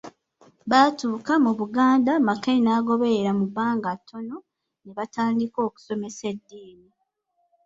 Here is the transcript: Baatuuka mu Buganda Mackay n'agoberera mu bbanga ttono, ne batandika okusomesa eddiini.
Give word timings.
Baatuuka 0.69 1.33
mu 1.43 1.51
Buganda 1.59 2.11
Mackay 2.27 2.59
n'agoberera 2.61 3.31
mu 3.39 3.45
bbanga 3.49 3.89
ttono, 3.99 4.37
ne 4.83 4.91
batandika 4.97 5.57
okusomesa 5.67 6.23
eddiini. 6.33 6.89